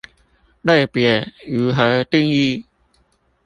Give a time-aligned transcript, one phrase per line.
[0.63, 2.65] 類別如何定義